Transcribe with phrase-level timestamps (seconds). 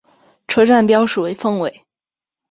[0.47, 1.83] 车站标识为凤尾。